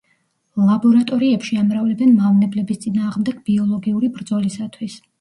[0.69, 5.03] ლაბორატორიებში ამრავლებენ მავნებლების წინააღმდეგ ბიოლოგიური ბრძოლისათვის.